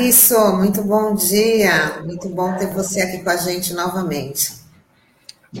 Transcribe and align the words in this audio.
Olá, 0.00 0.06
Carriço, 0.06 0.56
muito 0.56 0.82
bom 0.82 1.14
dia. 1.14 2.00
Muito 2.06 2.26
bom 2.30 2.56
ter 2.56 2.68
você 2.68 3.02
aqui 3.02 3.22
com 3.22 3.28
a 3.28 3.36
gente 3.36 3.74
novamente. 3.74 4.54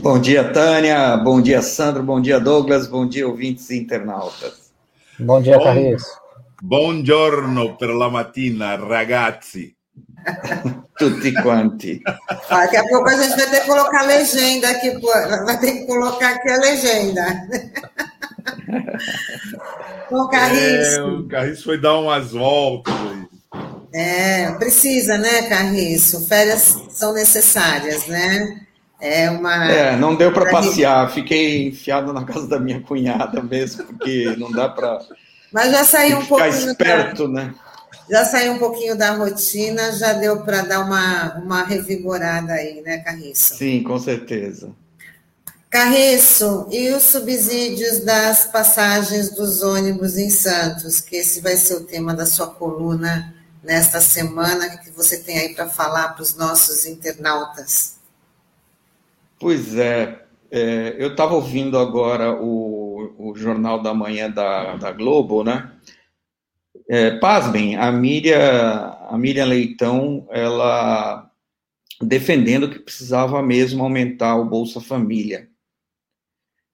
Bom 0.00 0.18
dia, 0.18 0.50
Tânia. 0.50 1.14
Bom 1.18 1.42
dia, 1.42 1.60
Sandro. 1.60 2.02
Bom 2.02 2.18
dia, 2.22 2.40
Douglas. 2.40 2.86
Bom 2.86 3.06
dia, 3.06 3.28
ouvintes 3.28 3.68
e 3.68 3.76
internautas. 3.76 4.72
Bom 5.18 5.42
dia, 5.42 5.62
Carriço. 5.62 6.06
Buongiorno 6.62 7.76
per 7.76 7.90
la 7.90 8.08
mattina, 8.08 8.76
ragazzi. 8.76 9.76
Tutti 10.96 11.34
quanti. 11.42 12.02
Daqui 12.48 12.78
a 12.78 12.84
pouco 12.88 13.10
a 13.10 13.22
gente 13.22 13.36
vai 13.36 13.50
ter 13.50 13.60
que 13.60 13.66
colocar 13.66 14.00
a 14.00 14.06
legenda 14.06 14.70
aqui, 14.70 14.98
vai 15.44 15.60
ter 15.60 15.72
que 15.72 15.86
colocar 15.86 16.30
aqui 16.30 16.50
a 16.50 16.56
legenda. 16.56 17.26
Bom, 20.10 20.28
Carriço. 20.28 20.98
É, 20.98 21.02
o 21.02 21.28
Carriço 21.28 21.64
foi 21.64 21.78
dar 21.78 21.98
umas 21.98 22.32
voltas 22.32 22.94
aí. 22.94 23.29
É, 23.92 24.52
precisa, 24.52 25.18
né, 25.18 25.42
Carriço? 25.42 26.26
Férias 26.26 26.78
são 26.90 27.12
necessárias, 27.12 28.06
né? 28.06 28.60
É 29.00 29.30
uma. 29.30 29.70
É, 29.70 29.96
não 29.96 30.14
deu 30.14 30.32
para 30.32 30.50
passear, 30.50 31.10
fiquei 31.10 31.68
enfiado 31.68 32.12
na 32.12 32.24
casa 32.24 32.46
da 32.46 32.60
minha 32.60 32.80
cunhada 32.80 33.42
mesmo, 33.42 33.84
porque 33.84 34.34
não 34.36 34.52
dá 34.52 34.68
para. 34.68 34.98
Mas 35.52 35.72
já 35.72 35.84
saiu 35.84 36.18
um 36.18 36.26
pouquinho. 36.26 36.52
Ficar 36.52 36.70
esperto, 36.70 37.26
da... 37.26 37.44
né? 37.44 37.54
Já 38.08 38.24
saiu 38.24 38.52
um 38.52 38.58
pouquinho 38.58 38.96
da 38.96 39.12
rotina, 39.12 39.92
já 39.92 40.12
deu 40.12 40.42
para 40.42 40.62
dar 40.62 40.80
uma, 40.80 41.34
uma 41.38 41.62
revigorada 41.62 42.52
aí, 42.52 42.82
né, 42.82 42.98
Carriço? 42.98 43.56
Sim, 43.56 43.82
com 43.82 43.98
certeza. 43.98 44.70
Carriço, 45.70 46.66
e 46.70 46.88
os 46.90 47.04
subsídios 47.04 48.00
das 48.00 48.46
passagens 48.46 49.30
dos 49.30 49.62
ônibus 49.62 50.18
em 50.18 50.28
Santos, 50.28 51.00
que 51.00 51.16
esse 51.16 51.40
vai 51.40 51.56
ser 51.56 51.74
o 51.74 51.84
tema 51.84 52.12
da 52.12 52.26
sua 52.26 52.48
coluna 52.48 53.32
nesta 53.62 54.00
semana, 54.00 54.78
que 54.78 54.90
você 54.90 55.22
tem 55.22 55.38
aí 55.38 55.54
para 55.54 55.68
falar 55.68 56.10
para 56.10 56.22
os 56.22 56.34
nossos 56.36 56.86
internautas? 56.86 57.98
Pois 59.38 59.76
é, 59.76 60.24
é 60.50 60.96
eu 60.98 61.12
estava 61.12 61.34
ouvindo 61.34 61.78
agora 61.78 62.32
o, 62.32 63.14
o 63.18 63.34
Jornal 63.36 63.82
da 63.82 63.94
Manhã 63.94 64.30
da, 64.30 64.76
da 64.76 64.92
Globo, 64.92 65.42
né? 65.44 65.72
É, 66.88 67.12
pasmem, 67.18 67.76
a 67.76 67.90
Miriam, 67.92 68.96
a 69.08 69.16
Miriam 69.16 69.46
Leitão, 69.46 70.26
ela 70.30 71.30
defendendo 72.00 72.70
que 72.70 72.78
precisava 72.78 73.42
mesmo 73.42 73.82
aumentar 73.82 74.36
o 74.36 74.48
Bolsa 74.48 74.80
Família. 74.80 75.48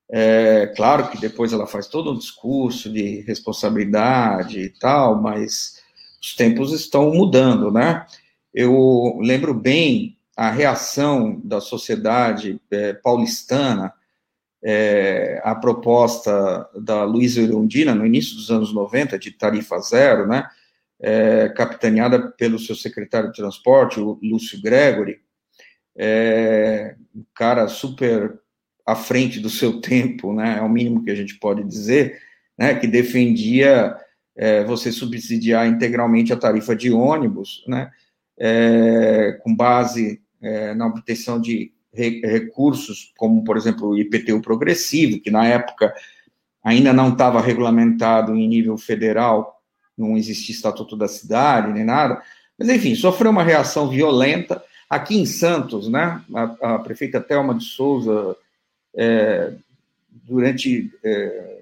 É, 0.08 0.72
claro 0.76 1.08
que 1.10 1.18
depois 1.18 1.52
ela 1.52 1.66
faz 1.66 1.88
todo 1.88 2.12
um 2.12 2.18
discurso 2.18 2.92
de 2.92 3.22
responsabilidade 3.22 4.60
e 4.60 4.68
tal, 4.70 5.20
mas 5.20 5.82
os 6.26 6.34
tempos 6.34 6.72
estão 6.72 7.12
mudando, 7.12 7.70
né? 7.70 8.04
Eu 8.52 9.16
lembro 9.20 9.54
bem 9.54 10.18
a 10.36 10.50
reação 10.50 11.40
da 11.44 11.60
sociedade 11.60 12.60
é, 12.68 12.94
paulistana 12.94 13.92
é, 14.60 15.40
à 15.44 15.54
proposta 15.54 16.68
da 16.74 17.04
Luísa 17.04 17.40
Erundina, 17.40 17.94
no 17.94 18.04
início 18.04 18.34
dos 18.34 18.50
anos 18.50 18.74
90, 18.74 19.16
de 19.20 19.30
tarifa 19.30 19.78
zero, 19.78 20.26
né? 20.26 20.44
É, 20.98 21.48
capitaneada 21.50 22.32
pelo 22.32 22.58
seu 22.58 22.74
secretário 22.74 23.30
de 23.30 23.36
transporte, 23.36 24.00
o 24.00 24.18
Lúcio 24.20 24.60
Gregory, 24.60 25.20
é, 25.96 26.96
um 27.14 27.22
cara 27.34 27.68
super 27.68 28.40
à 28.84 28.96
frente 28.96 29.38
do 29.38 29.50
seu 29.50 29.78
tempo, 29.80 30.32
né, 30.32 30.56
é 30.58 30.62
o 30.62 30.68
mínimo 30.68 31.04
que 31.04 31.10
a 31.10 31.14
gente 31.14 31.38
pode 31.38 31.62
dizer, 31.62 32.20
né, 32.58 32.74
que 32.74 32.86
defendia 32.86 33.94
é, 34.36 34.62
você 34.64 34.92
subsidiar 34.92 35.66
integralmente 35.66 36.32
a 36.32 36.36
tarifa 36.36 36.76
de 36.76 36.92
ônibus, 36.92 37.64
né, 37.66 37.90
é, 38.38 39.38
com 39.42 39.54
base 39.54 40.20
é, 40.42 40.74
na 40.74 40.86
obtenção 40.86 41.40
de 41.40 41.72
re, 41.92 42.20
recursos, 42.20 43.12
como, 43.16 43.42
por 43.42 43.56
exemplo, 43.56 43.88
o 43.88 43.98
IPTU 43.98 44.42
progressivo, 44.42 45.20
que 45.20 45.30
na 45.30 45.46
época 45.46 45.94
ainda 46.62 46.92
não 46.92 47.10
estava 47.10 47.40
regulamentado 47.40 48.34
em 48.34 48.46
nível 48.46 48.76
federal, 48.76 49.62
não 49.96 50.16
existia 50.16 50.54
estatuto 50.54 50.96
da 50.96 51.08
cidade, 51.08 51.72
nem 51.72 51.84
nada, 51.84 52.22
mas, 52.58 52.68
enfim, 52.68 52.94
sofreu 52.94 53.30
uma 53.30 53.42
reação 53.42 53.88
violenta. 53.88 54.62
Aqui 54.88 55.18
em 55.18 55.26
Santos, 55.26 55.88
né, 55.88 56.22
a, 56.34 56.74
a 56.74 56.78
prefeita 56.78 57.20
Thelma 57.20 57.54
de 57.54 57.64
Souza 57.64 58.36
é, 58.94 59.52
durante 60.10 60.90
é, 61.04 61.55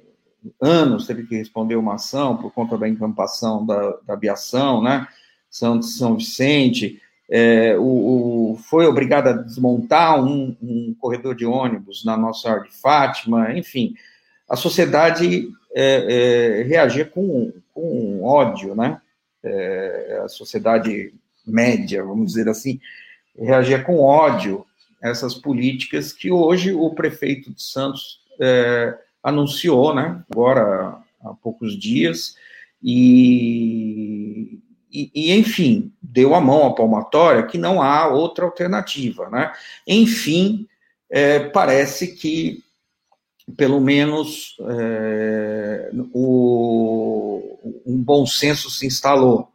anos 0.61 1.07
teve 1.07 1.27
que 1.27 1.37
responder 1.37 1.77
uma 1.77 1.95
ação 1.95 2.37
por 2.37 2.53
conta 2.53 2.77
da 2.77 2.89
encampação 2.89 3.65
da, 3.65 3.97
da 4.07 4.15
aviação, 4.15 4.83
né? 4.83 5.07
São, 5.51 5.81
São 5.81 6.17
Vicente, 6.17 7.01
é, 7.31 7.77
o, 7.79 8.53
o, 8.53 8.59
foi 8.69 8.87
obrigado 8.87 9.29
a 9.29 9.33
desmontar 9.33 10.23
um, 10.23 10.57
um, 10.61 10.95
corredor 10.99 11.35
de 11.35 11.47
ônibus 11.47 12.05
na 12.05 12.17
Nossa 12.17 12.43
Senhora 12.43 12.63
de 12.63 12.73
Fátima, 12.77 13.57
enfim, 13.57 13.95
a 14.49 14.57
sociedade 14.57 15.49
é, 15.75 16.61
é, 16.61 16.63
reagia 16.65 17.05
com, 17.05 17.53
com 17.73 18.23
ódio, 18.23 18.75
né? 18.75 19.01
É, 19.43 20.23
a 20.25 20.29
sociedade 20.29 21.13
média, 21.47 22.03
vamos 22.03 22.29
dizer 22.29 22.49
assim, 22.49 22.81
reagia 23.39 23.83
com 23.83 24.01
ódio 24.01 24.65
essas 25.03 25.35
políticas 25.35 26.13
que 26.13 26.31
hoje 26.31 26.73
o 26.73 26.91
prefeito 26.91 27.53
de 27.53 27.63
Santos 27.63 28.21
é, 28.41 28.97
anunciou, 29.25 29.95
né, 29.95 30.23
agora 30.31 30.99
há 31.25 31.35
poucos 31.43 31.77
dias, 31.79 32.37
e, 32.83 34.61
e, 34.93 35.11
e, 35.15 35.33
enfim, 35.33 35.91
deu 36.03 36.35
a 36.35 36.41
mão 36.41 36.67
à 36.67 36.75
palmatória 36.75 37.43
que 37.45 37.57
não 37.57 37.81
há 37.81 38.07
outra 38.09 38.45
alternativa, 38.45 39.31
né? 39.31 39.51
Enfim, 39.87 40.69
é, 41.09 41.41
parece 41.41 42.15
que 42.15 42.63
pelo 43.57 43.81
menos 43.81 44.57
é, 44.69 45.91
o, 46.13 47.59
um 47.87 48.03
bom 48.03 48.27
senso 48.27 48.71
se 48.71 48.87
instalou. 48.87 49.51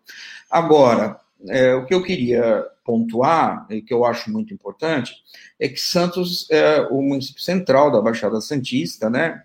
Agora, 0.50 1.20
é, 1.48 1.74
o 1.76 1.86
que 1.86 1.94
eu 1.94 2.04
queria 2.04 2.66
pontuar, 2.84 3.68
e 3.70 3.82
que 3.82 3.94
eu 3.94 4.04
acho 4.06 4.32
muito 4.32 4.54
importante, 4.54 5.14
é 5.60 5.68
que 5.68 5.80
Santos 5.80 6.50
é 6.50 6.82
o 6.90 7.02
município 7.02 7.42
central 7.42 7.92
da 7.92 8.02
Baixada 8.02 8.42
Santista, 8.42 9.10
né? 9.10 9.44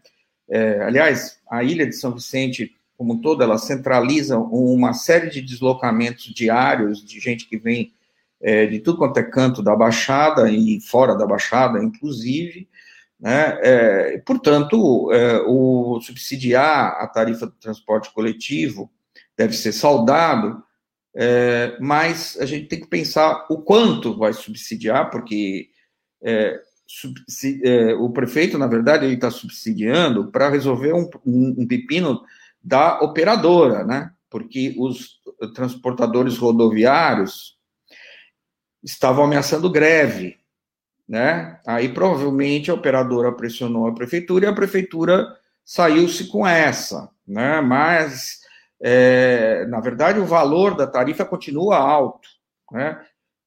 É, 0.48 0.82
aliás, 0.82 1.38
a 1.50 1.62
ilha 1.62 1.86
de 1.86 1.94
São 1.94 2.12
Vicente, 2.12 2.74
como 2.96 3.14
um 3.14 3.20
todo, 3.20 3.42
ela 3.42 3.58
centraliza 3.58 4.38
uma 4.38 4.92
série 4.92 5.30
de 5.30 5.40
deslocamentos 5.40 6.32
diários 6.34 7.04
de 7.04 7.18
gente 7.18 7.48
que 7.48 7.56
vem 7.56 7.92
é, 8.40 8.66
de 8.66 8.78
tudo 8.78 8.98
quanto 8.98 9.18
é 9.18 9.22
canto 9.22 9.62
da 9.62 9.74
Baixada 9.74 10.50
e 10.50 10.80
fora 10.80 11.14
da 11.14 11.26
Baixada, 11.26 11.82
inclusive, 11.82 12.68
né? 13.18 13.58
É, 13.62 14.18
portanto, 14.18 15.10
é, 15.12 15.40
o 15.46 15.98
subsidiar 16.02 16.96
a 17.00 17.06
tarifa 17.06 17.46
do 17.46 17.52
transporte 17.52 18.12
coletivo 18.12 18.90
deve 19.36 19.54
ser 19.54 19.72
saudado, 19.72 20.62
é, 21.16 21.76
mas 21.80 22.36
a 22.38 22.44
gente 22.44 22.66
tem 22.66 22.80
que 22.80 22.86
pensar 22.86 23.46
o 23.48 23.62
quanto 23.62 24.18
vai 24.18 24.32
subsidiar, 24.32 25.10
porque 25.10 25.70
é, 26.22 26.60
é, 27.62 27.94
o 27.94 28.10
prefeito, 28.10 28.58
na 28.58 28.66
verdade, 28.66 29.04
ele 29.04 29.14
está 29.14 29.30
subsidiando 29.30 30.30
para 30.30 30.48
resolver 30.48 30.92
um, 30.92 31.08
um, 31.24 31.54
um, 31.58 31.66
pepino 31.66 32.22
da 32.62 33.00
operadora, 33.00 33.84
né? 33.84 34.10
Porque 34.30 34.74
os 34.78 35.20
transportadores 35.54 36.36
rodoviários 36.36 37.56
estavam 38.82 39.24
ameaçando 39.24 39.70
greve, 39.70 40.36
né? 41.08 41.60
Aí 41.66 41.88
provavelmente 41.88 42.70
a 42.70 42.74
operadora 42.74 43.32
pressionou 43.32 43.86
a 43.86 43.94
prefeitura 43.94 44.46
e 44.46 44.48
a 44.48 44.54
prefeitura 44.54 45.26
saiu-se 45.64 46.26
com 46.28 46.46
essa, 46.46 47.10
né? 47.26 47.60
Mas 47.60 48.40
é, 48.80 49.64
na 49.66 49.80
verdade, 49.80 50.20
o 50.20 50.26
valor 50.26 50.76
da 50.76 50.86
tarifa 50.86 51.24
continua 51.24 51.78
alto, 51.78 52.28
né? 52.70 53.02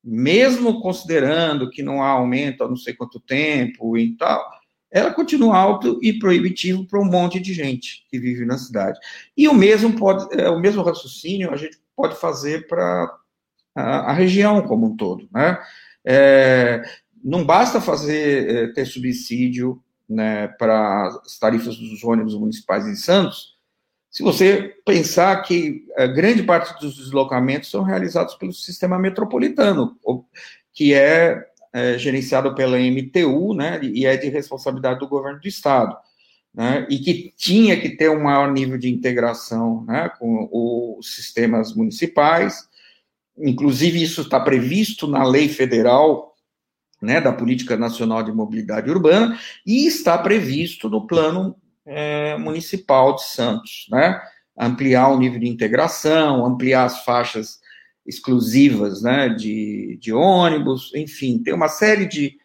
Mesmo 0.09 0.80
considerando 0.80 1.69
que 1.69 1.83
não 1.83 2.01
há 2.01 2.07
aumento 2.07 2.63
há 2.63 2.68
não 2.69 2.77
sei 2.77 2.94
quanto 2.94 3.19
tempo 3.19 3.98
e 3.98 4.15
tal, 4.15 4.42
ela 4.89 5.13
continua 5.13 5.57
alto 5.57 6.00
e 6.01 6.18
proibitivo 6.18 6.88
para 6.88 7.01
um 7.01 7.06
monte 7.06 7.42
de 7.42 7.54
gente 7.54 8.06
que 8.09 8.18
vive 8.18 8.45
na 8.45 8.57
cidade. 8.57 8.98
E 9.36 9.50
o 9.50 9.54
mesmo 9.54 9.94
pode, 9.98 10.25
é, 10.39 10.50
o 10.50 10.59
mesmo 10.59 10.81
raciocínio 10.81 11.51
a 11.54 11.57
gente 11.57 11.77
pode 11.94 12.15
fazer 12.15 12.68
para 12.68 13.13
a, 13.75 14.12
a, 14.12 14.13
região 14.13 14.62
como 14.62 14.88
um 14.88 14.95
todo, 14.95 15.27
né? 15.30 15.59
É, 16.06 16.83
não 17.21 17.45
basta 17.45 17.81
fazer 17.81 18.50
é, 18.50 18.68
ter 18.71 18.86
subsídio 18.86 19.83
né, 20.07 20.48
para 20.48 21.07
as 21.07 21.38
tarifas 21.38 21.75
dos 21.75 22.01
ônibus 22.01 22.33
municipais 22.33 22.88
em 22.88 22.95
Santos, 22.95 23.56
se 24.18 24.24
você 24.24 24.74
pensar 24.84 25.44
que 25.44 25.86
a 25.96 26.08
grande 26.08 26.42
parte 26.42 26.74
dos 26.81 26.98
deslocamentos 26.98 27.69
são 27.69 27.84
realizados 27.84 28.34
pelo 28.34 28.52
sistema 28.52 28.98
metropolitano, 28.98 29.96
que 30.74 30.92
é, 30.92 31.46
é 31.72 32.00
gerenciado 32.00 32.56
pela 32.56 32.80
MTU, 32.80 33.54
né, 33.54 33.80
e 33.84 34.08
é 34.08 34.18
de 34.18 34.28
responsabilidade 34.30 35.02
do 35.02 35.08
governo 35.08 35.40
do 35.40 35.48
estado, 35.48 35.96
né, 36.52 36.88
e 36.90 36.98
que 36.98 37.31
tinha 37.38 37.80
que 37.80 37.90
ter 37.90 38.10
um 38.10 38.24
maior 38.24 38.52
nível 38.52 38.80
de 38.80 38.90
integração, 38.90 39.86
né, 39.86 40.10
com 40.18 40.50
os 40.52 41.14
sistemas 41.14 41.75
municipais, 41.75 42.68
inclusive 43.38 44.02
isso 44.02 44.22
está 44.22 44.40
previsto 44.40 45.06
na 45.06 45.24
lei 45.24 45.48
federal 45.48 46.36
né, 47.00 47.22
da 47.22 47.31
Política 47.31 47.78
Nacional 47.78 48.24
de 48.24 48.31
Mobilidade 48.31 48.90
Urbana 48.90 49.40
e 49.64 49.86
está 49.86 50.18
previsto 50.18 50.90
no 50.90 51.06
Plano 51.06 51.56
é, 51.88 52.38
Municipal 52.38 53.16
de 53.16 53.24
Santos, 53.24 53.88
né, 53.89 54.22
ampliar 54.57 55.10
o 55.10 55.18
nível 55.18 55.39
de 55.39 55.48
integração, 55.48 56.45
ampliar 56.45 56.86
as 56.86 57.04
faixas 57.04 57.60
exclusivas 58.06 59.01
né, 59.01 59.30
de, 59.30 59.98
de 60.01 60.13
ônibus, 60.13 60.94
enfim, 60.95 61.39
tem 61.39 61.54
uma 61.54 61.68
série 61.68 62.06
de, 62.06 62.38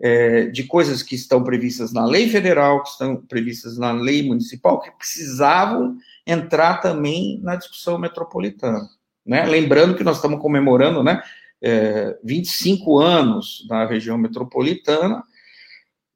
é, 0.00 0.46
de 0.46 0.64
coisas 0.64 1.02
que 1.02 1.14
estão 1.14 1.42
previstas 1.42 1.92
na 1.92 2.04
lei 2.04 2.28
federal, 2.28 2.82
que 2.82 2.88
estão 2.88 3.16
previstas 3.16 3.78
na 3.78 3.92
lei 3.92 4.26
municipal, 4.26 4.80
que 4.80 4.90
precisavam 4.90 5.96
entrar 6.26 6.78
também 6.80 7.40
na 7.42 7.56
discussão 7.56 7.98
metropolitana. 7.98 8.88
Né? 9.24 9.44
Lembrando 9.46 9.94
que 9.94 10.04
nós 10.04 10.16
estamos 10.16 10.40
comemorando 10.40 11.02
né, 11.02 11.22
é, 11.62 12.18
25 12.22 12.98
anos 12.98 13.66
na 13.68 13.86
região 13.86 14.18
metropolitana, 14.18 15.22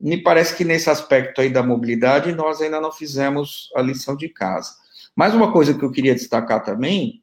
me 0.00 0.23
parece 0.23 0.56
que 0.56 0.65
nesse 0.65 0.89
aspecto 0.89 1.41
aí 1.41 1.50
da 1.50 1.62
mobilidade 1.62 2.33
nós 2.33 2.61
ainda 2.61 2.81
não 2.81 2.93
fizemos 2.93 3.71
a 3.75 3.83
lição 3.83 4.17
de 4.17 4.29
casa. 4.29 4.71
Mas 5.15 5.35
uma 5.35 5.53
coisa 5.53 5.75
que 5.75 5.85
eu 5.85 5.91
queria 5.91 6.15
destacar 6.15 6.62
também 6.62 7.23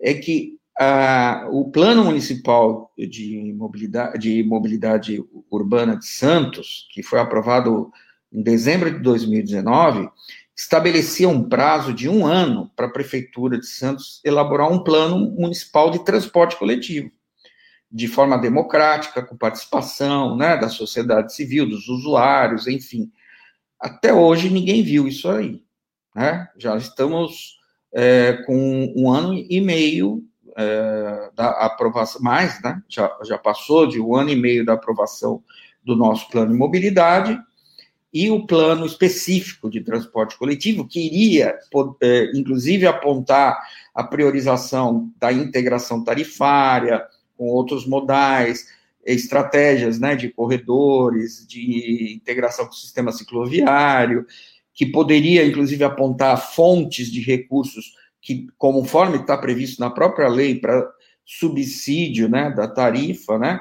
é 0.00 0.14
que 0.14 0.58
ah, 0.78 1.46
o 1.50 1.70
Plano 1.70 2.04
Municipal 2.04 2.92
de 2.96 3.52
mobilidade, 3.54 4.18
de 4.18 4.42
mobilidade 4.42 5.24
Urbana 5.50 5.96
de 5.96 6.06
Santos, 6.06 6.88
que 6.92 7.02
foi 7.02 7.18
aprovado 7.18 7.90
em 8.32 8.42
dezembro 8.42 8.90
de 8.90 8.98
2019, 9.00 10.08
estabelecia 10.56 11.28
um 11.28 11.48
prazo 11.48 11.92
de 11.92 12.08
um 12.08 12.26
ano 12.26 12.70
para 12.76 12.86
a 12.86 12.90
Prefeitura 12.90 13.58
de 13.58 13.66
Santos 13.66 14.20
elaborar 14.24 14.70
um 14.70 14.84
plano 14.84 15.30
municipal 15.30 15.90
de 15.90 16.04
transporte 16.04 16.56
coletivo, 16.56 17.10
de 17.90 18.06
forma 18.06 18.38
democrática, 18.38 19.22
com 19.22 19.36
participação 19.36 20.36
né, 20.36 20.56
da 20.56 20.68
sociedade 20.68 21.34
civil, 21.34 21.68
dos 21.68 21.88
usuários, 21.88 22.68
enfim. 22.68 23.10
Até 23.78 24.12
hoje 24.12 24.48
ninguém 24.48 24.82
viu 24.82 25.08
isso 25.08 25.28
aí. 25.28 25.62
Né? 26.14 26.48
Já 26.56 26.76
estamos 26.76 27.58
é, 27.92 28.34
com 28.46 28.92
um 28.96 29.10
ano 29.10 29.34
e 29.34 29.60
meio 29.60 30.22
é, 30.56 31.30
da 31.34 31.50
aprovação, 31.64 32.20
mais, 32.22 32.62
né? 32.62 32.82
Já, 32.88 33.10
já 33.24 33.38
passou 33.38 33.86
de 33.86 34.00
um 34.00 34.14
ano 34.14 34.30
e 34.30 34.36
meio 34.36 34.64
da 34.64 34.74
aprovação 34.74 35.42
do 35.84 35.96
nosso 35.96 36.28
plano 36.28 36.52
de 36.52 36.58
mobilidade 36.58 37.40
e 38.12 38.30
o 38.30 38.46
plano 38.46 38.84
específico 38.84 39.70
de 39.70 39.80
transporte 39.80 40.36
coletivo, 40.36 40.86
que 40.86 41.00
iria, 41.00 41.56
é, 42.02 42.30
inclusive, 42.34 42.86
apontar 42.86 43.56
a 43.94 44.02
priorização 44.02 45.12
da 45.16 45.32
integração 45.32 46.02
tarifária 46.02 47.04
com 47.40 47.46
outros 47.46 47.86
modais, 47.86 48.66
estratégias 49.02 49.98
né, 49.98 50.14
de 50.14 50.28
corredores, 50.28 51.46
de 51.48 52.12
integração 52.14 52.66
com 52.66 52.72
o 52.72 52.76
sistema 52.76 53.12
cicloviário, 53.12 54.26
que 54.74 54.84
poderia, 54.84 55.46
inclusive, 55.46 55.82
apontar 55.82 56.36
fontes 56.52 57.10
de 57.10 57.22
recursos 57.22 57.94
que, 58.20 58.46
conforme 58.58 59.16
está 59.16 59.38
previsto 59.38 59.80
na 59.80 59.88
própria 59.88 60.28
lei 60.28 60.54
para 60.60 60.86
subsídio 61.24 62.28
né, 62.28 62.50
da 62.50 62.68
tarifa, 62.68 63.38
né? 63.38 63.58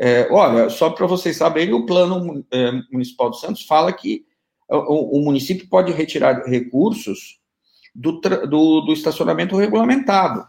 É, 0.00 0.26
olha, 0.30 0.70
só 0.70 0.88
para 0.88 1.06
vocês 1.06 1.36
saberem, 1.36 1.74
o 1.74 1.84
plano 1.84 2.46
é, 2.50 2.72
municipal 2.90 3.30
de 3.30 3.40
Santos 3.40 3.66
fala 3.66 3.92
que 3.92 4.24
o, 4.70 5.18
o 5.18 5.22
município 5.22 5.68
pode 5.68 5.92
retirar 5.92 6.46
recursos 6.46 7.40
do, 7.94 8.20
do, 8.20 8.80
do 8.80 8.92
estacionamento 8.94 9.54
regulamentado 9.54 10.46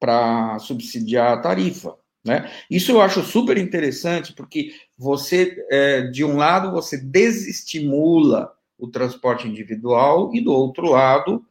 para 0.00 0.58
subsidiar 0.58 1.34
a 1.34 1.40
tarifa. 1.40 1.94
Né? 2.24 2.50
Isso 2.70 2.90
eu 2.90 3.00
acho 3.00 3.22
super 3.22 3.56
interessante, 3.56 4.32
porque 4.32 4.72
você, 4.96 5.64
é, 5.70 6.02
de 6.02 6.24
um 6.24 6.36
lado, 6.36 6.72
você 6.72 6.96
desestimula 6.96 8.52
o 8.78 8.88
transporte 8.88 9.46
individual, 9.46 10.34
e 10.34 10.40
do 10.40 10.52
outro 10.52 10.90
lado, 10.90 11.44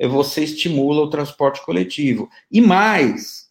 você 0.00 0.44
estimula 0.44 1.02
o 1.02 1.10
transporte 1.10 1.64
coletivo. 1.64 2.28
E 2.50 2.60
mais, 2.60 3.48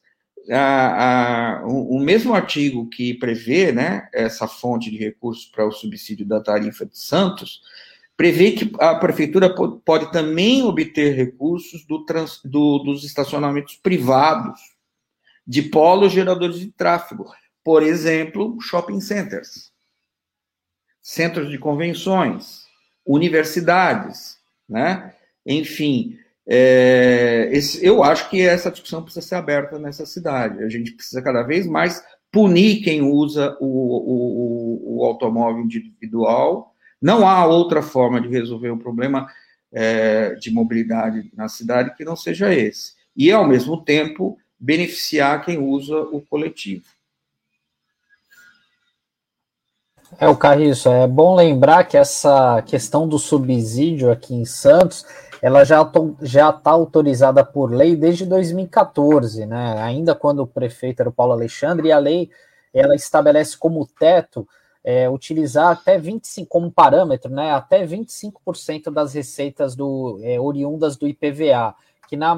a, 0.49 1.59
a, 1.59 1.65
o, 1.65 1.97
o, 1.97 1.99
mesmo 1.99 2.33
artigo 2.33 2.89
que 2.89 3.13
prevê 3.13 3.71
né, 3.71 4.07
essa 4.13 4.47
fonte 4.47 4.89
de 4.89 4.97
recursos 4.97 5.45
para 5.45 5.67
o 5.67 5.71
subsídio 5.71 6.25
da 6.25 6.41
tarifa 6.41 6.85
de 6.85 6.97
Santos, 6.97 7.61
prevê 8.21 8.51
que 8.51 8.71
a 8.79 8.93
prefeitura 8.93 9.49
pode, 9.83 10.11
também 10.11 10.61
obter 10.61 11.15
recursos 11.15 11.83
do 11.87 12.05
trans, 12.05 12.39
do, 12.45 12.77
dos 12.77 13.03
estacionamentos 13.03 13.75
privados 13.77 14.61
de 15.45 15.63
polos 15.63 16.13
geradores 16.13 16.59
de 16.59 16.71
tráfego. 16.71 17.25
Por 17.63 17.81
exemplo, 17.81 18.61
shopping 18.61 19.01
centers, 19.01 19.71
centros 21.01 21.49
de 21.49 21.57
convenções, 21.57 22.65
universidades, 23.03 24.37
né? 24.69 25.15
Enfim, 25.43 26.15
é, 26.45 27.49
esse, 27.51 27.83
eu 27.83 28.03
acho 28.03 28.29
que 28.29 28.39
essa 28.39 28.69
discussão 28.69 29.01
precisa 29.01 29.25
ser 29.25 29.33
aberta 29.33 29.79
nessa 29.79 30.05
cidade. 30.05 30.63
A 30.63 30.69
gente 30.69 30.91
precisa 30.91 31.23
cada 31.23 31.41
vez 31.41 31.65
mais 31.65 32.03
punir 32.31 32.83
quem 32.83 33.01
usa 33.01 33.57
o, 33.59 33.65
o, 33.65 34.99
o 34.99 35.05
automóvel 35.05 35.63
individual. 35.63 36.70
Não 37.01 37.27
há 37.27 37.45
outra 37.45 37.81
forma 37.81 38.21
de 38.21 38.27
resolver 38.27 38.69
o 38.69 38.77
problema 38.77 39.27
é, 39.71 40.35
de 40.35 40.51
mobilidade 40.51 41.31
na 41.35 41.47
cidade 41.47 41.95
que 41.95 42.05
não 42.05 42.15
seja 42.15 42.53
esse. 42.53 42.93
E, 43.15 43.31
ao 43.31 43.47
mesmo 43.47 43.81
tempo, 43.83 44.37
beneficiar 44.59 45.43
quem 45.43 45.57
usa 45.57 45.97
o 45.97 46.21
coletivo. 46.21 46.85
É, 50.19 50.27
o 50.27 50.35
Carriço, 50.35 50.89
é 50.89 51.07
bom 51.07 51.35
lembrar 51.35 51.85
que 51.85 51.97
essa 51.97 52.61
questão 52.63 53.07
do 53.07 53.17
subsídio 53.17 54.11
aqui 54.11 54.35
em 54.35 54.45
Santos 54.45 55.05
ela 55.41 55.63
já 55.63 55.81
está 55.81 56.69
autorizada 56.69 57.43
por 57.43 57.71
lei 57.71 57.95
desde 57.95 58.27
2014, 58.27 59.47
né? 59.47 59.81
Ainda 59.81 60.13
quando 60.13 60.41
o 60.41 60.47
prefeito 60.47 60.99
era 60.99 61.09
o 61.09 61.13
Paulo 61.13 61.33
Alexandre, 61.33 61.87
e 61.87 61.91
a 61.91 61.97
lei 61.97 62.29
ela 62.71 62.93
estabelece 62.93 63.57
como 63.57 63.87
teto 63.87 64.47
é, 64.83 65.09
utilizar 65.09 65.69
até 65.69 65.97
25 65.97 66.47
como 66.47 66.71
parâmetro, 66.71 67.31
né? 67.31 67.51
Até 67.51 67.85
25% 67.85 68.91
das 68.91 69.13
receitas 69.13 69.75
do 69.75 70.19
é, 70.23 70.39
oriundas 70.39 70.97
do 70.97 71.07
IPVA, 71.07 71.75
que 72.07 72.17
na 72.17 72.35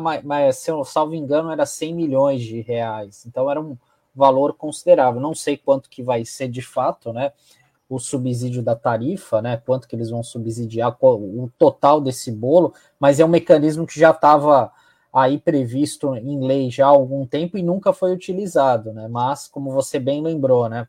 se 0.51 0.69
eu 0.69 0.83
salvo 0.83 1.15
engano 1.15 1.51
era 1.51 1.65
100 1.65 1.93
milhões 1.93 2.41
de 2.41 2.62
reais. 2.62 3.25
Então 3.25 3.50
era 3.50 3.62
um 3.62 3.77
valor 4.13 4.53
considerável. 4.53 5.21
Não 5.21 5.33
sei 5.33 5.57
quanto 5.57 5.89
que 5.89 6.03
vai 6.03 6.25
ser 6.25 6.47
de 6.47 6.62
fato, 6.62 7.12
né? 7.13 7.31
o 7.89 8.00
subsídio 8.00 8.62
da 8.63 8.75
tarifa, 8.75 9.41
né? 9.41 9.57
Quanto 9.57 9.88
que 9.88 9.95
eles 9.95 10.09
vão 10.09 10.23
subsidiar, 10.23 10.97
o 11.01 11.51
total 11.57 12.01
desse 12.01 12.31
bolo, 12.31 12.73
mas 13.00 13.19
é 13.19 13.25
um 13.25 13.29
mecanismo 13.29 13.85
que 13.85 14.00
já 14.00 14.12
estava 14.12 14.71
aí 15.13 15.38
previsto 15.38 16.15
em 16.15 16.39
lei 16.43 16.71
já 16.71 16.85
há 16.88 16.89
algum 16.89 17.25
tempo 17.25 17.57
e 17.57 17.62
nunca 17.62 17.93
foi 17.93 18.12
utilizado, 18.12 18.91
né? 18.91 19.07
Mas, 19.07 19.47
como 19.47 19.71
você 19.71 20.00
bem 20.00 20.23
lembrou, 20.23 20.67
né? 20.67 20.88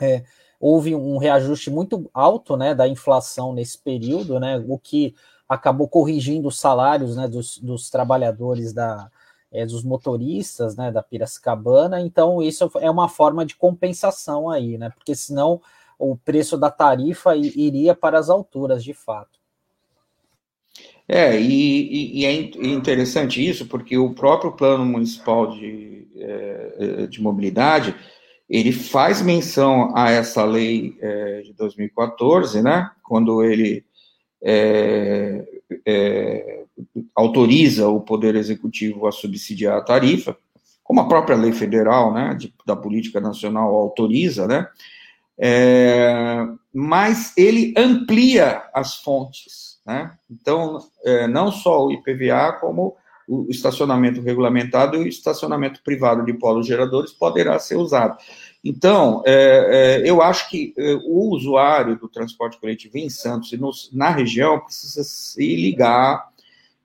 É, 0.00 0.24
houve 0.62 0.94
um 0.94 1.18
reajuste 1.18 1.68
muito 1.72 2.08
alto, 2.14 2.56
né, 2.56 2.72
da 2.72 2.86
inflação 2.86 3.52
nesse 3.52 3.76
período, 3.76 4.38
né? 4.38 4.64
O 4.68 4.78
que 4.78 5.12
acabou 5.48 5.88
corrigindo 5.88 6.46
os 6.46 6.60
salários, 6.60 7.16
né, 7.16 7.26
dos, 7.26 7.58
dos 7.58 7.90
trabalhadores 7.90 8.72
da 8.72 9.10
é, 9.50 9.66
dos 9.66 9.82
motoristas, 9.82 10.76
né, 10.76 10.90
da 10.90 11.02
Piracicabana. 11.02 12.00
Então, 12.00 12.40
isso 12.40 12.70
é 12.80 12.88
uma 12.88 13.08
forma 13.08 13.44
de 13.44 13.56
compensação 13.56 14.48
aí, 14.48 14.78
né? 14.78 14.88
Porque 14.90 15.16
senão 15.16 15.60
o 15.98 16.16
preço 16.16 16.56
da 16.56 16.70
tarifa 16.70 17.36
iria 17.36 17.94
para 17.94 18.18
as 18.18 18.30
alturas, 18.30 18.82
de 18.84 18.94
fato. 18.94 19.40
É, 21.08 21.38
e, 21.38 22.20
e, 22.20 22.24
é 22.24 22.32
interessante 22.32 23.46
isso, 23.46 23.66
porque 23.66 23.98
o 23.98 24.14
próprio 24.14 24.52
Plano 24.52 24.86
Municipal 24.86 25.50
de, 25.50 26.06
é, 26.16 27.06
de 27.08 27.20
Mobilidade, 27.20 27.94
ele 28.52 28.70
faz 28.70 29.22
menção 29.22 29.96
a 29.96 30.10
essa 30.10 30.44
lei 30.44 30.98
é, 31.00 31.40
de 31.40 31.54
2014, 31.54 32.60
né, 32.60 32.90
quando 33.02 33.42
ele 33.42 33.82
é, 34.42 35.42
é, 35.86 36.64
autoriza 37.14 37.88
o 37.88 38.02
Poder 38.02 38.34
Executivo 38.34 39.06
a 39.06 39.12
subsidiar 39.12 39.78
a 39.78 39.80
tarifa, 39.80 40.36
como 40.84 41.00
a 41.00 41.08
própria 41.08 41.34
lei 41.34 41.52
federal, 41.52 42.12
né, 42.12 42.34
de, 42.34 42.52
da 42.66 42.76
Política 42.76 43.22
Nacional 43.22 43.74
autoriza, 43.74 44.46
né, 44.46 44.68
é, 45.38 46.46
mas 46.74 47.32
ele 47.38 47.72
amplia 47.74 48.64
as 48.74 48.96
fontes, 48.96 49.80
né? 49.86 50.12
Então, 50.30 50.78
é, 51.04 51.26
não 51.26 51.50
só 51.50 51.86
o 51.86 51.92
IPVA, 51.92 52.52
como 52.60 52.96
o 53.26 53.46
estacionamento 53.48 54.20
regulamentado 54.20 54.96
e 54.96 55.00
o 55.00 55.08
estacionamento 55.08 55.82
privado 55.82 56.24
de 56.24 56.32
polos 56.32 56.66
geradores 56.66 57.12
poderá 57.12 57.58
ser 57.58 57.76
usado. 57.76 58.16
Então, 58.64 59.22
é, 59.26 60.00
é 60.04 60.10
eu 60.10 60.20
acho 60.22 60.48
que 60.50 60.74
é, 60.76 60.94
o 61.04 61.30
usuário 61.30 61.96
do 61.96 62.08
transporte 62.08 62.58
coletivo 62.58 62.98
em 62.98 63.08
Santos 63.08 63.52
e 63.52 63.60
na 63.96 64.10
região 64.10 64.60
precisa 64.60 65.02
se 65.04 65.56
ligar, 65.56 66.28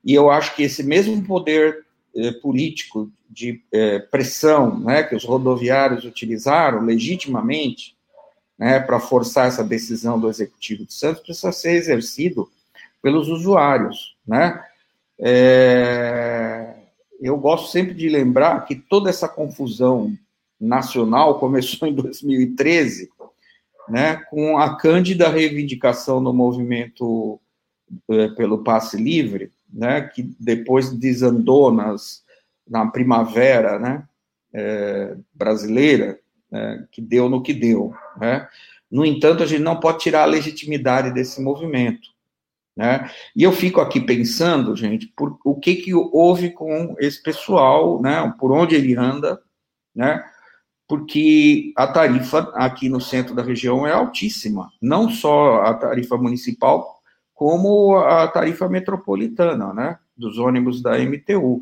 e 0.04 0.14
eu 0.14 0.30
acho 0.30 0.54
que 0.54 0.62
esse 0.62 0.82
mesmo 0.82 1.22
poder 1.24 1.84
eh, 2.16 2.32
político 2.32 3.10
de 3.28 3.62
eh, 3.70 3.98
pressão 3.98 4.80
né, 4.80 5.02
que 5.02 5.14
os 5.14 5.24
rodoviários 5.24 6.04
utilizaram 6.04 6.82
legitimamente 6.82 7.94
né, 8.58 8.80
para 8.80 8.98
forçar 8.98 9.46
essa 9.46 9.62
decisão 9.62 10.18
do 10.18 10.28
Executivo 10.28 10.84
de 10.84 10.94
Santos 10.94 11.22
precisa 11.22 11.52
ser 11.52 11.72
exercido 11.72 12.50
pelos 13.00 13.28
usuários. 13.28 14.16
Né? 14.26 14.60
É, 15.20 16.74
eu 17.20 17.36
gosto 17.36 17.70
sempre 17.70 17.94
de 17.94 18.08
lembrar 18.08 18.64
que 18.64 18.76
toda 18.76 19.10
essa 19.10 19.28
confusão 19.28 20.12
nacional 20.60 21.38
começou 21.38 21.88
em 21.88 21.94
2013, 21.94 23.10
né, 23.88 24.16
com 24.30 24.58
a 24.58 24.76
cândida 24.76 25.28
reivindicação 25.28 26.22
do 26.22 26.32
movimento 26.32 27.40
é, 28.10 28.28
pelo 28.28 28.62
passe 28.62 28.96
livre, 28.96 29.50
né, 29.72 30.02
que 30.02 30.22
depois 30.38 30.90
desandou 30.90 31.72
nas, 31.72 32.22
na 32.68 32.86
primavera 32.86 33.78
né, 33.78 34.04
é, 34.52 35.16
brasileira, 35.34 36.18
né, 36.50 36.86
que 36.90 37.00
deu 37.00 37.28
no 37.28 37.42
que 37.42 37.54
deu. 37.54 37.94
Né? 38.18 38.46
No 38.90 39.04
entanto, 39.04 39.42
a 39.42 39.46
gente 39.46 39.62
não 39.62 39.80
pode 39.80 40.00
tirar 40.00 40.22
a 40.22 40.26
legitimidade 40.26 41.12
desse 41.12 41.40
movimento. 41.40 42.10
Né? 42.78 43.10
E 43.34 43.42
eu 43.42 43.50
fico 43.50 43.80
aqui 43.80 44.00
pensando, 44.00 44.76
gente, 44.76 45.12
por 45.16 45.36
o 45.44 45.56
que, 45.58 45.74
que 45.74 45.92
houve 45.92 46.50
com 46.50 46.94
esse 47.00 47.20
pessoal, 47.20 48.00
né? 48.00 48.32
por 48.38 48.52
onde 48.52 48.76
ele 48.76 48.94
anda, 48.94 49.42
né? 49.92 50.24
porque 50.86 51.72
a 51.76 51.88
tarifa 51.88 52.52
aqui 52.54 52.88
no 52.88 53.00
centro 53.00 53.34
da 53.34 53.42
região 53.42 53.84
é 53.84 53.90
altíssima, 53.90 54.70
não 54.80 55.10
só 55.10 55.62
a 55.62 55.74
tarifa 55.74 56.16
municipal, 56.16 57.02
como 57.34 57.96
a 57.96 58.28
tarifa 58.28 58.68
metropolitana, 58.68 59.74
né, 59.74 59.98
dos 60.16 60.38
ônibus 60.38 60.80
da 60.80 60.96
MTU. 60.98 61.60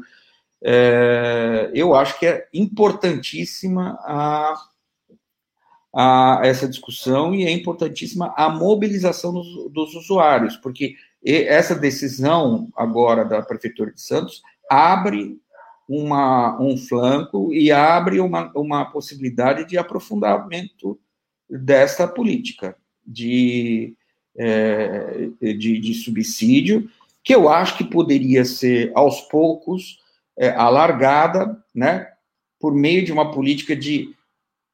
É, 0.62 1.70
eu 1.74 1.94
acho 1.94 2.18
que 2.18 2.26
é 2.26 2.46
importantíssima 2.52 3.98
a, 4.02 4.54
a, 5.98 6.40
essa 6.44 6.68
discussão 6.68 7.34
e 7.34 7.46
é 7.46 7.50
importantíssima 7.50 8.34
a 8.36 8.50
mobilização 8.50 9.32
dos, 9.32 9.72
dos 9.72 9.94
usuários, 9.94 10.54
porque 10.58 10.94
essa 11.24 11.74
decisão 11.74 12.68
agora 12.76 13.24
da 13.24 13.40
Prefeitura 13.40 13.90
de 13.90 14.02
Santos 14.02 14.42
abre 14.70 15.40
uma, 15.88 16.60
um 16.60 16.76
flanco 16.76 17.50
e 17.54 17.72
abre 17.72 18.20
uma, 18.20 18.52
uma 18.54 18.84
possibilidade 18.84 19.66
de 19.66 19.78
aprofundamento 19.78 21.00
dessa 21.48 22.06
política 22.06 22.76
de 23.06 23.96
é, 24.38 25.30
de, 25.40 25.80
de, 25.80 25.94
subsídio, 25.94 26.90
que 27.24 27.34
eu 27.34 27.48
acho 27.48 27.78
que 27.78 27.84
poderia 27.84 28.44
ser, 28.44 28.92
aos 28.94 29.22
poucos, 29.22 29.98
é, 30.36 30.50
alargada, 30.50 31.58
né, 31.74 32.06
por 32.60 32.74
meio 32.74 33.02
de 33.02 33.10
uma 33.10 33.30
política 33.30 33.74
de 33.74 34.14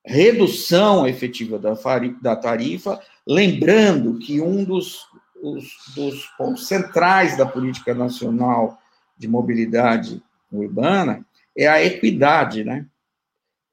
redução 0.04 1.06
efetiva 1.06 1.58
da, 1.58 1.74
da 2.20 2.36
tarifa, 2.36 3.00
lembrando 3.26 4.18
que 4.18 4.40
um 4.40 4.64
dos, 4.64 5.06
os, 5.40 5.64
dos 5.94 6.24
pontos 6.36 6.66
centrais 6.66 7.36
da 7.36 7.46
política 7.46 7.94
nacional 7.94 8.80
de 9.16 9.28
mobilidade 9.28 10.22
urbana 10.50 11.24
é 11.56 11.68
a 11.68 11.84
equidade, 11.84 12.64
né? 12.64 12.86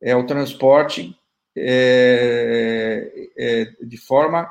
É 0.01 0.15
o 0.15 0.25
transporte 0.25 1.17
é, 1.57 3.29
é, 3.37 3.65
de 3.81 3.97
forma 3.97 4.49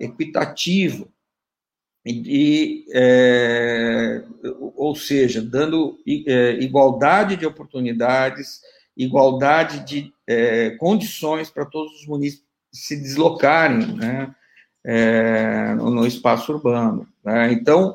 equitativo, 0.00 1.08
e, 2.04 2.86
é, 2.92 4.24
ou 4.76 4.94
seja, 4.94 5.42
dando 5.42 5.98
é, 6.26 6.52
igualdade 6.54 7.36
de 7.36 7.44
oportunidades, 7.44 8.62
igualdade 8.98 9.80
de 9.86 10.12
é, 10.26 10.70
condições 10.70 11.48
para 11.48 11.64
todos 11.64 12.00
os 12.00 12.06
municípios 12.06 12.48
se 12.72 12.96
deslocarem 12.96 13.94
né, 13.94 14.34
é, 14.84 15.74
no, 15.74 16.06
espaço 16.06 16.52
urbano. 16.52 17.08
Né? 17.24 17.52
Então, 17.52 17.94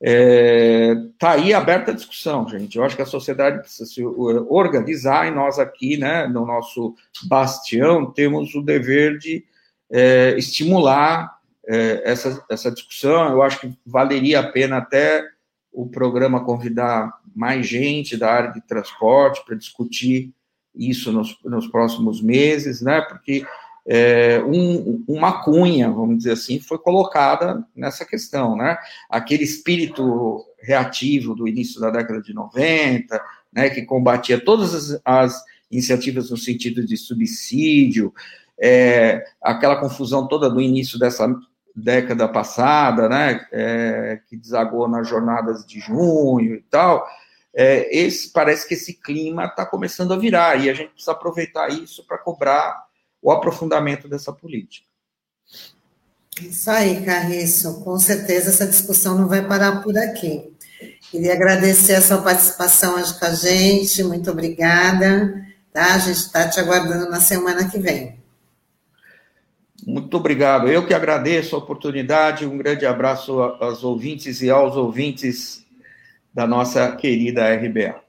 está 0.00 1.32
é, 1.32 1.40
aí 1.40 1.54
aberta 1.54 1.90
a 1.90 1.94
discussão, 1.94 2.48
gente. 2.48 2.76
Eu 2.76 2.84
acho 2.84 2.96
que 2.96 3.02
a 3.02 3.06
sociedade 3.06 3.60
precisa 3.60 3.86
se 3.86 4.04
organizar 4.04 5.26
e 5.28 5.30
nós 5.30 5.58
aqui, 5.58 5.96
né, 5.96 6.26
no 6.26 6.46
nosso 6.46 6.94
bastião, 7.26 8.10
temos 8.10 8.54
o 8.54 8.62
dever 8.62 9.18
de 9.18 9.44
é, 9.90 10.34
estimular 10.36 11.38
é, 11.66 12.02
essa, 12.04 12.44
essa 12.50 12.70
discussão. 12.70 13.30
Eu 13.30 13.42
acho 13.42 13.60
que 13.60 13.72
valeria 13.84 14.40
a 14.40 14.50
pena 14.50 14.78
até 14.78 15.26
o 15.72 15.88
programa 15.88 16.44
convidar 16.44 17.12
mais 17.34 17.66
gente 17.66 18.16
da 18.16 18.30
área 18.30 18.52
de 18.52 18.60
transporte 18.60 19.44
para 19.44 19.56
discutir 19.56 20.32
isso 20.74 21.12
nos, 21.12 21.36
nos 21.44 21.66
próximos 21.66 22.20
meses, 22.20 22.80
né? 22.80 23.00
Porque 23.02 23.46
é, 23.86 24.42
um, 24.42 25.04
uma 25.06 25.42
cunha, 25.42 25.90
vamos 25.90 26.18
dizer 26.18 26.32
assim, 26.32 26.58
foi 26.58 26.78
colocada 26.78 27.64
nessa 27.76 28.04
questão, 28.04 28.56
né? 28.56 28.78
Aquele 29.10 29.44
espírito 29.44 30.44
reativo 30.64 31.34
do 31.34 31.46
início 31.46 31.80
da 31.80 31.90
década 31.90 32.20
de 32.20 32.32
90, 32.32 33.20
né, 33.52 33.70
que 33.70 33.82
combatia 33.82 34.42
todas 34.42 34.74
as, 34.74 35.00
as 35.04 35.44
iniciativas 35.70 36.30
no 36.30 36.36
sentido 36.36 36.84
de 36.84 36.96
subsídio, 36.96 38.12
é, 38.58 39.24
aquela 39.42 39.76
confusão 39.76 40.26
toda 40.26 40.48
do 40.48 40.60
início 40.60 40.98
dessa 40.98 41.28
década 41.74 42.28
passada, 42.28 43.08
né, 43.08 43.46
é, 43.52 44.20
que 44.26 44.36
desagou 44.36 44.88
nas 44.88 45.08
jornadas 45.08 45.66
de 45.66 45.80
junho 45.80 46.54
e 46.54 46.62
tal, 46.70 47.06
é, 47.54 47.96
esse 47.96 48.32
parece 48.32 48.66
que 48.66 48.74
esse 48.74 48.94
clima 48.94 49.44
está 49.44 49.64
começando 49.64 50.12
a 50.12 50.18
virar 50.18 50.56
e 50.60 50.68
a 50.68 50.74
gente 50.74 50.90
precisa 50.90 51.12
aproveitar 51.12 51.68
isso 51.68 52.04
para 52.04 52.18
cobrar 52.18 52.84
o 53.22 53.30
aprofundamento 53.30 54.08
dessa 54.08 54.32
política. 54.32 54.86
Isso 56.42 56.68
aí, 56.68 57.04
Carriço. 57.04 57.80
Com 57.82 57.98
certeza 57.98 58.50
essa 58.50 58.66
discussão 58.66 59.16
não 59.16 59.28
vai 59.28 59.46
parar 59.46 59.82
por 59.82 59.96
aqui. 59.96 60.52
Queria 61.10 61.32
agradecer 61.32 61.94
a 61.94 62.02
sua 62.02 62.20
participação 62.20 62.96
hoje 62.96 63.18
com 63.18 63.24
a 63.24 63.32
gente. 63.32 64.02
Muito 64.02 64.30
obrigada. 64.30 65.46
Tá? 65.72 65.94
A 65.94 65.98
gente 65.98 66.16
está 66.16 66.48
te 66.48 66.58
aguardando 66.58 67.08
na 67.08 67.20
semana 67.20 67.68
que 67.68 67.78
vem. 67.78 68.18
Muito 69.86 70.16
obrigado. 70.16 70.68
Eu 70.68 70.86
que 70.86 70.94
agradeço 70.94 71.54
a 71.54 71.58
oportunidade. 71.58 72.46
Um 72.46 72.58
grande 72.58 72.84
abraço 72.84 73.40
aos 73.40 73.84
ouvintes 73.84 74.42
e 74.42 74.50
aos 74.50 74.76
ouvintes 74.76 75.63
da 76.34 76.46
nossa 76.46 76.96
querida 76.96 77.54
RBA. 77.54 78.03